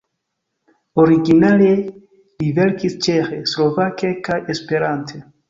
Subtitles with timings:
[1.03, 5.25] Originale li verkis ĉeĥe, slovake kaj esperante.